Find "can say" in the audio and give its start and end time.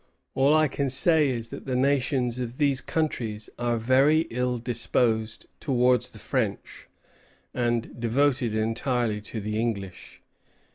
0.67-1.29